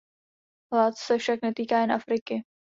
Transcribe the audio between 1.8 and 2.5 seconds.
Afriky.